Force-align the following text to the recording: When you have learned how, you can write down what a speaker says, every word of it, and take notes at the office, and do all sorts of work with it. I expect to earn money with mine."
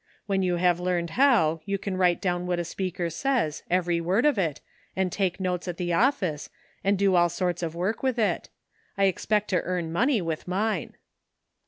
When 0.25 0.41
you 0.41 0.55
have 0.55 0.79
learned 0.79 1.11
how, 1.11 1.61
you 1.63 1.77
can 1.77 1.95
write 1.95 2.19
down 2.19 2.47
what 2.47 2.57
a 2.57 2.65
speaker 2.65 3.07
says, 3.11 3.61
every 3.69 4.01
word 4.01 4.25
of 4.25 4.39
it, 4.39 4.59
and 4.95 5.11
take 5.11 5.39
notes 5.39 5.67
at 5.67 5.77
the 5.77 5.93
office, 5.93 6.49
and 6.83 6.97
do 6.97 7.13
all 7.13 7.29
sorts 7.29 7.61
of 7.61 7.75
work 7.75 8.01
with 8.01 8.17
it. 8.17 8.49
I 8.97 9.03
expect 9.03 9.49
to 9.51 9.61
earn 9.61 9.91
money 9.93 10.19
with 10.19 10.47
mine." 10.47 10.95